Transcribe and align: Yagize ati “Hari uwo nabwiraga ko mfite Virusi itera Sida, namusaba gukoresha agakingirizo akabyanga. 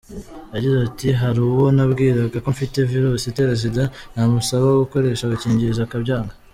Yagize 0.53 0.77
ati 0.87 1.07
“Hari 1.21 1.39
uwo 1.49 1.65
nabwiraga 1.75 2.37
ko 2.43 2.47
mfite 2.55 2.77
Virusi 2.91 3.25
itera 3.27 3.53
Sida, 3.61 3.83
namusaba 4.13 4.65
gukoresha 4.83 5.23
agakingirizo 5.25 5.81
akabyanga. 5.83 6.33